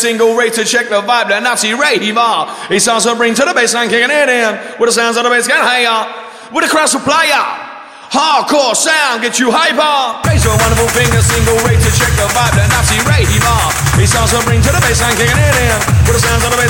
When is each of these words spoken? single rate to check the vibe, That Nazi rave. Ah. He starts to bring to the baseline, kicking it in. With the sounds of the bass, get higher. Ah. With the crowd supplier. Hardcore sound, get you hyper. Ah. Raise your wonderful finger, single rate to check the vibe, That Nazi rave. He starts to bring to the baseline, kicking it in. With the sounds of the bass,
single 0.00 0.34
rate 0.34 0.56
to 0.56 0.64
check 0.64 0.88
the 0.88 0.96
vibe, 1.04 1.28
That 1.28 1.44
Nazi 1.44 1.76
rave. 1.76 2.00
Ah. 2.16 2.48
He 2.72 2.80
starts 2.80 3.04
to 3.04 3.12
bring 3.20 3.36
to 3.36 3.44
the 3.44 3.52
baseline, 3.52 3.92
kicking 3.92 4.08
it 4.08 4.28
in. 4.32 4.50
With 4.80 4.88
the 4.88 4.96
sounds 4.96 5.20
of 5.20 5.28
the 5.28 5.28
bass, 5.30 5.44
get 5.44 5.60
higher. 5.60 5.84
Ah. 5.92 6.48
With 6.50 6.64
the 6.64 6.70
crowd 6.72 6.88
supplier. 6.88 7.68
Hardcore 8.10 8.74
sound, 8.74 9.20
get 9.20 9.36
you 9.36 9.52
hyper. 9.52 9.76
Ah. 9.84 10.24
Raise 10.24 10.40
your 10.48 10.56
wonderful 10.56 10.88
finger, 10.96 11.20
single 11.20 11.60
rate 11.68 11.78
to 11.84 11.90
check 11.92 12.08
the 12.16 12.24
vibe, 12.32 12.56
That 12.56 12.72
Nazi 12.72 12.96
rave. 13.04 13.28
He 13.28 14.08
starts 14.08 14.32
to 14.32 14.40
bring 14.48 14.64
to 14.64 14.72
the 14.72 14.80
baseline, 14.80 15.12
kicking 15.20 15.36
it 15.36 15.56
in. 15.68 15.76
With 16.08 16.16
the 16.16 16.22
sounds 16.24 16.42
of 16.48 16.50
the 16.56 16.56
bass, 16.56 16.69